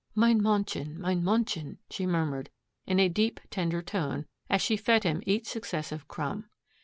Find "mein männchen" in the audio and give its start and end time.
0.15-0.97, 0.97-1.77